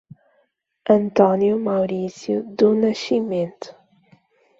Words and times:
Antônio 0.89 1.59
Mauricio 1.59 2.41
do 2.57 2.73
Nascimento 2.73 3.75